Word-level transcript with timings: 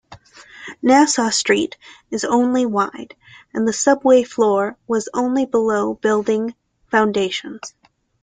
Nassau 0.81 1.29
Street 1.29 1.77
is 2.09 2.25
only 2.25 2.65
wide, 2.65 3.15
and 3.53 3.67
the 3.67 3.71
subway 3.73 4.23
floor 4.23 4.75
was 4.87 5.07
only 5.13 5.45
below 5.45 5.93
building 5.93 6.55
foundations. 6.89 7.75